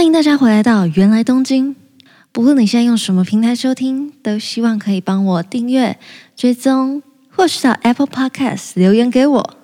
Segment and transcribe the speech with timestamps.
[0.00, 1.75] 欢迎大家回来到芫来东京。
[2.31, 5.99] 不论你现在用什么平台收听，都希望可以帮我订阅、
[6.33, 9.57] 追踪，或是到 Apple Podcast 留言给我。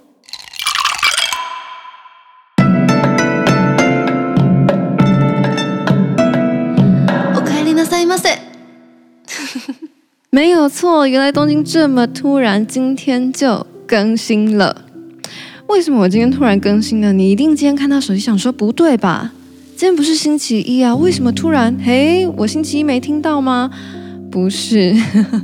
[7.33, 8.37] おかえりなさいませ。
[10.29, 14.83] 没有错，原来东京这么突然，今天就更新了。
[15.67, 17.13] 为什么我今天突然更新呢？
[17.13, 19.31] 你一定今天看到手机想说不对吧？
[19.77, 21.71] 今天不是星期一啊，为什么突然？
[21.85, 23.69] 嘿，我星期一没听到吗？
[24.31, 24.91] 不是，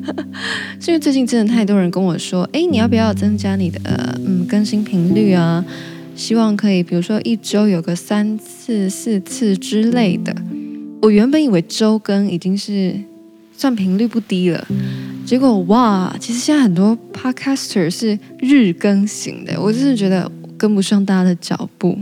[0.82, 3.80] 是因为最近真的太多人跟我说，哎，你要不要增加你的
[4.26, 5.64] 嗯更新频率啊？
[6.16, 10.36] 希望可以，比如说一周有个三次、四次之类的。
[11.04, 13.00] 我原本以为周更已经是
[13.56, 14.68] 算频率不低了，
[15.28, 21.96] 结果哇，其实现在很多 podcaster 是日更型的，我真的觉得跟不上大家的脚步。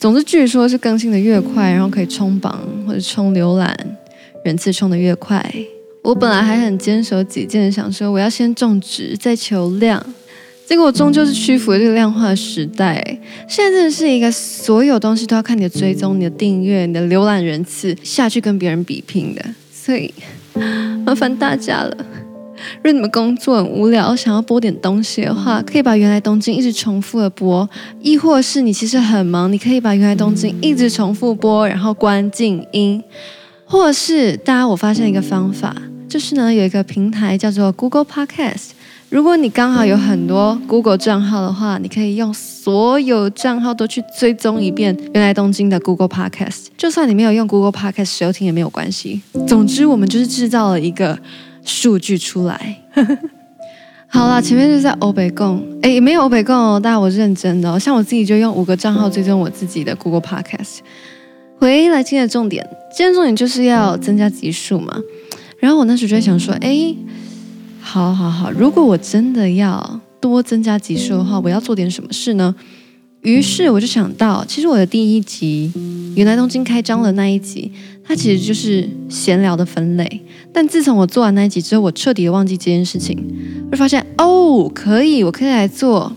[0.00, 3.76] 总之，据说是更新的越快，然后可以冲榜或者冲浏览
[4.44, 5.44] 人次冲的越快。
[6.02, 10.00] 我本来还很坚守己见，想说我要先种植再求量，
[10.64, 13.02] 结果我终究是屈服了这个量化时代。
[13.48, 20.14] 现在真的是一个所有东西都要看你的追踪、你的订阅、你的浏览人次下去跟别人比拼的，所以
[21.04, 21.96] 麻烦大家了。
[22.76, 27.66] 如果你们工作很无聊，想要播点东西的话，可以把《原来东京》一直重复的播；
[28.00, 33.02] 亦或是你其实很忙，你可以把《原来东京》一直重复播，然后关静音。
[33.64, 35.76] 或是大家，我发现一个方法，
[36.08, 38.70] 就是呢，有一个平台叫做 Google Podcast。
[39.10, 46.66] 如果你刚好有很多 Google 账号的话，你可以用所有账号都去追踪一遍《原来东京》的 Google Podcast。
[46.76, 49.20] 就算你没有用 Google Podcast 收听也没有关系。
[49.46, 51.18] 总之，我们就是制造了一个。
[51.68, 52.76] 数据出来，
[54.08, 60.78] 好了，前面就是在欧北共，哎，没有欧北共哦，但我认真的哦，像我自己就用五个账号追踪我自己的 Google Podcast。
[61.58, 64.96] 回来今天的重点，今天重点就是要增加集数嘛。
[65.60, 66.94] 然后我那时候就在想说，哎，
[67.80, 72.54] 好好好，如果我真的要多增加集数的话，我要做点什么事呢？
[73.22, 75.70] 于是我就想到，其实我的第一集
[76.16, 77.72] 《原来东京开张》的那一集，
[78.08, 80.22] 它其实就是闲聊的分类。
[80.50, 83.22] 但自从我做完那一集之后，我彻底的忘记这件事情。
[83.66, 86.10] 我就发现哦，可以，我可以来做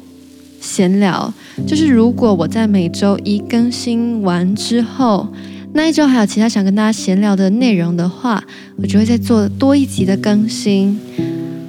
[0.61, 1.31] 闲聊。
[1.67, 5.27] 就是如果我在每周一更新完之后，
[5.73, 8.41] 那一周还有其他想跟大家闲聊的内容的话，
[8.77, 10.97] 我就会再做多一集的更新。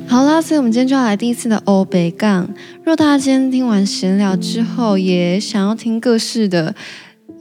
[0.06, 2.48] 好啦，所以我们今天就要来第一次的欧北杠。
[2.84, 6.74] 若大家今天听完闲聊之后，也想要听各式的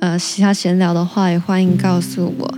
[0.01, 2.53] 呃其他闲聊的话，也欢迎告诉我，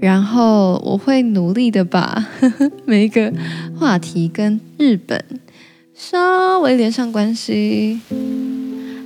[0.00, 3.32] 然后我会努力的把呵 呵每一个
[3.78, 5.24] 话题跟日本
[5.94, 7.98] 稍微连上关系。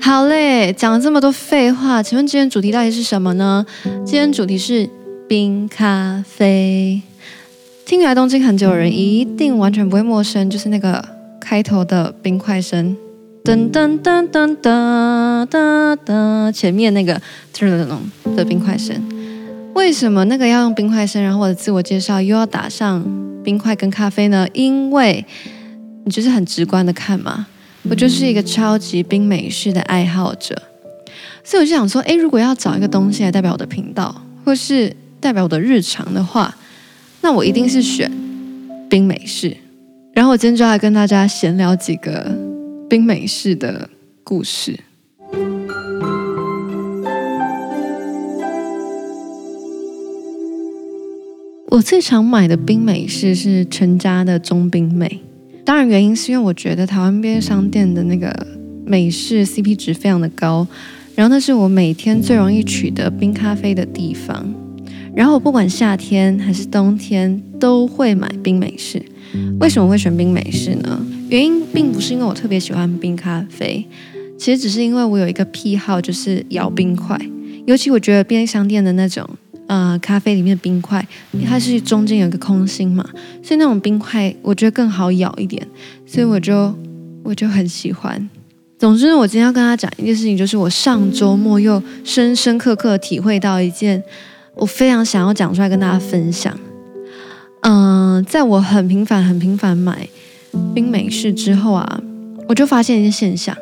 [0.01, 3.65] 好嘞，讲了这么多废话，请问今天主题到底是什么呢？
[4.05, 4.89] 今天主题是
[5.29, 7.01] 冰咖啡。
[7.87, 11.05] 听芫来东京很久的人一定完全不会陌生，就是那个
[11.41, 12.97] 开头的冰块声，
[13.49, 17.15] 噔噔噔噔噔噔噔，前面那个
[17.55, 18.95] 噔噔噔的冰块声。
[19.75, 21.23] 为什么那个要用冰块声？
[21.23, 23.03] 然后我的自我介绍又要打上
[23.43, 24.47] 冰块跟咖啡呢？
[24.53, 25.25] 因为
[26.05, 27.47] 你就是很直观的看嘛，
[27.89, 30.55] 我就是一个超级冰美式的爱好者，
[31.43, 34.15] 所以我就想说，诶，如果要找一个东西来代表我的频道，
[34.45, 36.55] 或是代表我的日常的话。
[37.23, 38.13] 那我一定是选
[38.91, 39.57] 冰美式，
[40.13, 42.31] 然后我今天就来跟大家闲聊几个
[42.89, 43.91] 冰美式的
[44.25, 44.81] 故事。
[51.71, 55.21] 我最常买的冰美式是全家的中冰美，
[55.67, 58.35] 当然原因是因为我觉得台湾便利商店的那个
[58.87, 60.67] 美式 CP 值非常的高，
[61.15, 64.51] 然后那是我每天最容易取得冰咖啡的地方。
[65.15, 69.03] 然后我不管夏天还是冬天都会买冰美式。
[69.61, 71.07] 为什么会选冰美式呢？
[71.29, 73.87] 原因并不是因为我特别喜欢冰咖啡，
[74.39, 77.19] 其实只是因为我有一个癖好，就是咬冰块。
[77.67, 79.29] 尤其我觉得便利商店的那种
[79.67, 81.07] 呃咖啡里面的冰块，
[81.47, 83.07] 它是中间有一个空心嘛，
[83.43, 85.67] 所以那种冰块我觉得更好咬一点，
[86.07, 86.75] 所以我就
[87.23, 88.29] 我就很喜欢。
[88.79, 94.03] 总之，我今天要跟他讲一件事情，就是我上周末又深深刻刻体会到一件。
[94.55, 96.59] 我非常想要讲出来跟大家分享。
[97.61, 100.09] 嗯、在我很频繁、很频繁买
[100.75, 102.01] 冰美式之后啊，
[102.49, 103.57] 我就发现一件现象，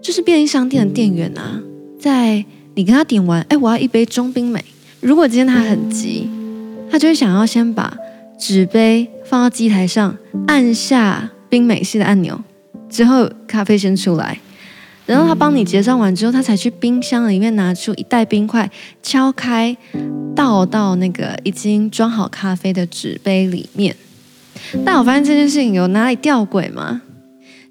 [0.00, 1.60] 就是便利商店的店员啊，
[1.98, 2.44] 在
[2.74, 4.64] 你跟他点完，哎，我要一杯中冰美。
[5.00, 6.28] 如果今天他很急，
[6.90, 7.96] 他就会想要先把
[8.38, 12.40] 纸杯放到机台上，按下冰美式的按钮，
[12.88, 14.38] 之后咖啡先出来。
[15.06, 18.70] 然后他帮你结账完之后，他才去冰箱里面拿出一袋冰块，
[19.02, 19.74] 敲开，
[20.36, 23.96] 倒到那个已经装好咖啡的纸杯里面。
[24.84, 27.02] 但我发现这件事情有哪里吊诡吗？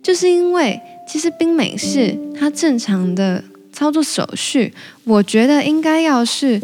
[0.04, 3.44] 就是因为其实冰美式它正常的
[3.74, 4.74] 操作手续，
[5.04, 6.62] 我觉得应该要是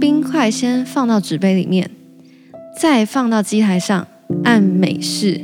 [0.00, 1.90] 冰块先放到纸杯里面，
[2.80, 4.06] 再放到机台上
[4.44, 5.40] 按美式。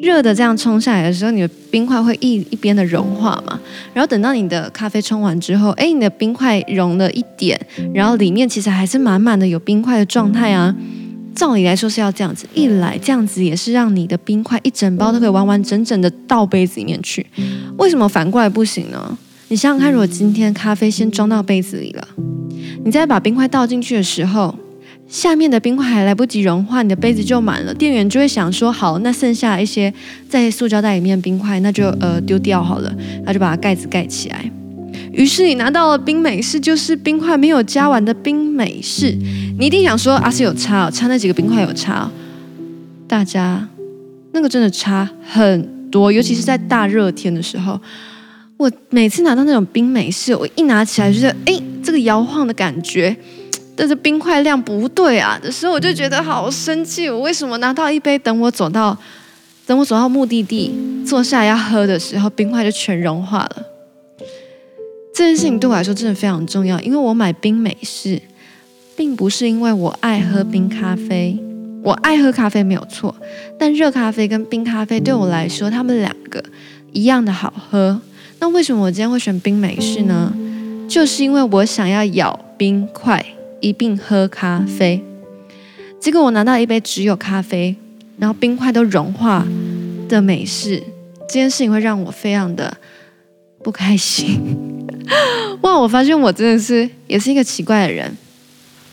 [0.00, 3.60] 热的这样冲下来的时候，你的冰块会一一边的融化嘛，
[3.94, 7.60] 然后等到你的咖啡冲完之后，哎，你的冰块融了一点，
[7.94, 10.74] 然后里面其实还是满满的有冰块的状态啊。
[11.34, 17.26] 照理来说是要这样子，一来这样子也是让你的冰块一整包都可以完完整整的倒杯子里面去。
[17.78, 19.18] 为什么反过来不行呢？
[19.48, 22.08] 你想想看，如果今天咖啡先装到杯子里了，
[22.84, 24.54] 你再把冰块倒进去的时候。
[25.08, 27.74] 下面的冰块还来不及融化，你的杯子就满了。
[27.74, 29.92] 店员就会想说：好，那剩下一些
[30.26, 32.90] 在塑胶袋里面的冰块，那就呃丢掉好了。
[33.24, 34.50] 那就把它盖子盖起来。
[35.12, 39.10] 于是你拿到了冰美式，就是冰块没有加完的冰美式。
[39.58, 42.10] 你一定想说：啊，是有差哦，差那几个冰块有差哦。
[43.06, 43.68] 大家，
[44.32, 47.78] 那个真的差很多，尤其是在大热天的时候。
[48.56, 53.14] 我每次拿到那种冰美式，我一拿起来就觉得，哎，这个摇晃的感觉。
[53.74, 57.10] 但是冰块量不对啊的时候，我就觉得好生气。
[57.10, 58.96] 我为什么拿到一杯，等我走到，
[59.66, 60.72] 等我走到目的地，
[61.04, 63.66] 坐下来要喝的时候，冰块就全融化了。
[65.14, 68.20] 这件事情对我来说真的非常重要，因为我买冰美式，
[68.96, 71.38] 并不是因为我爱喝冰咖啡。
[71.82, 73.14] 我爱喝咖啡没有错，
[73.58, 76.42] 但热咖啡跟冰咖啡对我来说，他们两个
[76.92, 78.00] 一样的好喝。
[78.38, 80.32] 那为什么我今天会选冰美式呢？
[80.88, 83.24] 就是因为我想要咬冰块。
[83.64, 85.00] 一并喝咖啡，
[86.00, 87.76] 结果我拿到一杯只有咖啡，
[88.18, 89.46] 然后冰块都融化
[90.08, 90.82] 的美式，
[91.28, 92.76] 这件事情会让我非常的
[93.62, 94.71] 不开心。
[95.62, 98.16] 哇，我发现我真的是也是一个奇怪的人。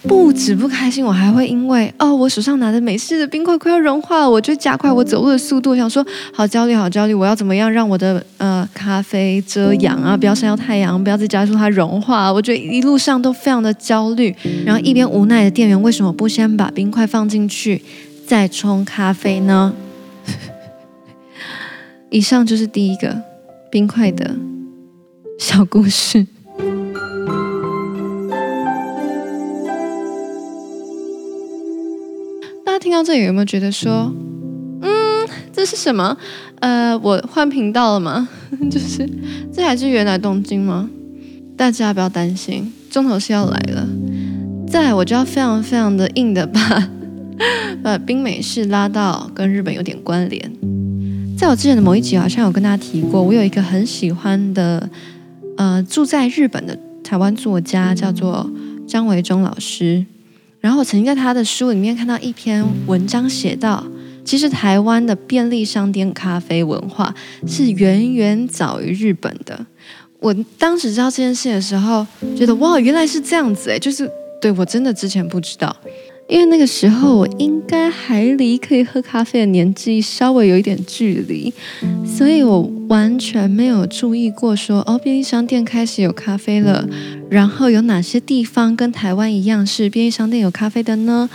[0.01, 12.31] 不止不开心，我还会因为哦，我手上拿的美式的冰块快要融化了，我就加快我走路的速度，想说好焦虑，好焦虑，我要怎么样让我的呃咖啡遮阳啊，不要晒到太阳，不要再加速它融化。
[12.31, 14.33] 我觉得一路上都非常的焦虑，
[14.65, 17.83] 然后一边无奈的店员为什么不先把冰块放进去
[18.25, 19.73] 再冲咖啡呢？
[22.09, 23.21] 以上就是第一个
[23.69, 24.33] 冰块的
[25.39, 26.27] 小故事。
[32.65, 34.13] 大家听到这里有没有觉得说，
[34.81, 36.17] 嗯，这是什么？
[36.59, 38.27] 呃，我换频道了吗？
[38.69, 39.09] 就是
[39.53, 40.89] 这还是原来东京吗？
[41.55, 43.87] 大家不要担心，重头戏要来了。
[44.67, 46.89] 再来，我就要非常非常的硬的把
[47.81, 50.51] 把冰美式拉到跟日本有点关联。
[51.37, 54.89] 在我之前的某一集好像有跟大家提过，我有一个很喜欢的
[55.59, 58.49] 呃住在日本的台湾作家，叫做
[58.87, 60.05] 张维忠老师。
[60.61, 63.85] 然后我曾经在他的书里面看到一篇文章，写到，
[64.23, 67.13] 其实台湾的便利商店咖啡文化
[67.45, 69.65] 是远远早于日本的。
[70.19, 72.07] 我当时知道这件事的时候，
[72.37, 74.09] 觉得哇，原来是这样子诶，就是
[74.41, 75.75] 对，我真的之前不知道。
[76.29, 81.51] 因为那个时候我应该还离可以喝咖啡的年纪稍微有一点距离，
[82.05, 86.87] 所以我完全没有注意过说哦，便利商店开始有咖啡了。
[87.31, 91.27] 然后有哪些地方跟台湾一样是便利商店有咖啡的呢？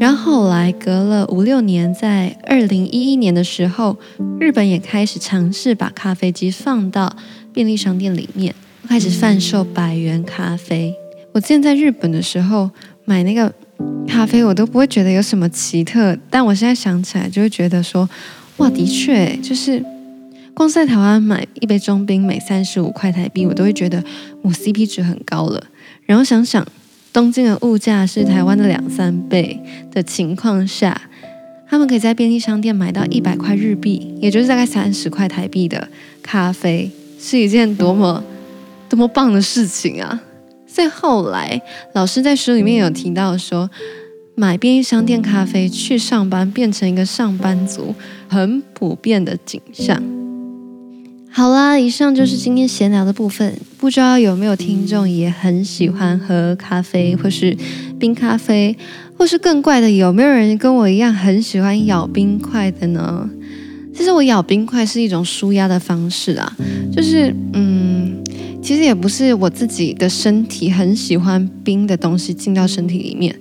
[0.00, 3.96] 然后后来隔了五六年，在二零一一年的时候，
[4.40, 7.16] 日本也开始尝试把咖啡机放到
[7.52, 8.52] 便利商店里面，
[8.88, 10.92] 开始贩售百元咖啡。
[11.30, 12.68] 我之前在日本的时候
[13.04, 13.52] 买那个。
[14.16, 18.08] 咖啡我都不会觉得有什么奇特，但我现在想起来就会觉得说，
[18.56, 19.84] 哇，的确，就是
[20.54, 24.02] 光在台湾买一杯中冰每三十五块台币，我都会觉得
[24.40, 25.62] 我 CP 值很高了。
[26.06, 26.66] 然后想想
[27.12, 29.60] 东京的物价是台湾的两三倍
[29.92, 30.98] 的情况下，
[31.68, 35.86] 他们可以在便利商店买到一百块日币，也就是大概三十块台币的
[36.22, 38.24] 咖啡，是一件多么
[38.88, 40.22] 多么棒的事情啊！
[40.66, 41.60] 再后来，
[41.92, 43.70] 老师在书里面有提到说，
[44.38, 47.94] 买便利商店咖啡去上班，变成一个上班族
[48.28, 50.02] 很普遍的景象。
[51.30, 53.58] 好啦，以上就是今天闲聊的部分。
[53.78, 57.56] 不知道有没有听众也很喜欢喝咖啡，或是
[57.98, 58.76] 冰咖啡，
[59.16, 63.30] 或是更怪的，有没有人跟我一样很喜欢咬冰块的呢？
[63.94, 66.54] 其实我咬冰块是一种舒压的方式啊，
[66.94, 68.22] 就是嗯。
[68.62, 73.32] 其实也不是我自己的身体很喜欢冰的东西进到身体里面，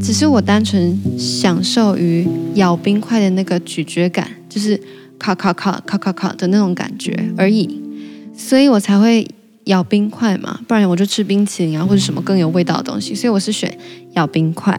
[0.00, 4.80] 只是我单纯享受于咬冰块的那个咀嚼感，就是
[5.18, 7.80] 咔咔咔咔咔咔的那种感觉而已。
[8.36, 9.26] 所以我才会
[9.64, 13.14] 咬冰块嘛，不然我就吃冰淇淋啊或者什么更有味道的东西。
[13.14, 13.76] 所以我是选
[14.14, 14.78] 咬冰块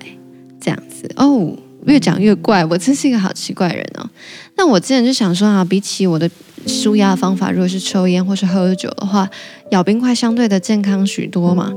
[0.60, 1.57] 这样子哦。
[1.86, 4.10] 越讲越怪，我真是一个好奇怪人哦。
[4.55, 6.31] 那我之前就想说啊，比起我的
[6.65, 9.29] 舒压方法，如果是抽烟或是喝酒的话，
[9.72, 11.74] 咬冰块相对的健康许多嘛。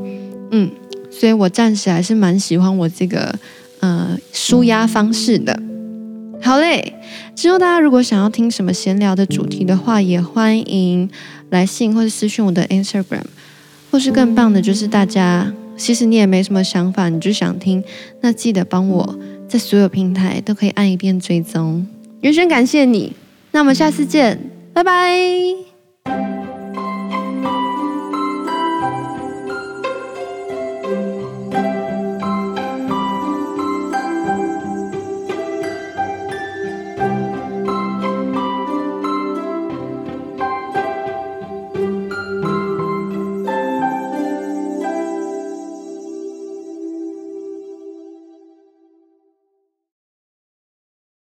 [0.53, 0.71] 嗯，
[1.19, 3.35] 所以我暂时还是蛮喜欢我这个
[3.81, 5.59] 呃舒压方式的。
[6.43, 6.93] 好嘞，
[7.35, 11.09] 之后大家如果想要听什么闲聊的主题的话，也欢迎
[11.49, 13.25] 来信或者私讯我的 Instagram，
[13.91, 17.83] 或是更棒的就是大家其实你也没什么想法，你就想听，
[18.21, 19.19] 那记得帮我
[19.49, 21.87] 在所有平台都可以按一遍追踪。
[22.21, 23.15] 袁轩感谢你，
[23.53, 24.39] 那我们下次见，
[24.75, 25.76] 拜拜。